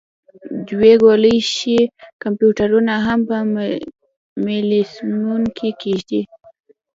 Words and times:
دوی 0.67 0.93
کولی 1.05 1.37
شي 1.53 1.77
کمپیوټرونه 2.23 2.93
هم 3.05 3.19
په 3.29 3.37
میلمستون 4.45 5.41
کې 5.57 5.69
کیږدي 5.81 6.21